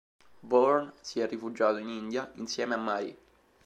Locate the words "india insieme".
1.87-2.73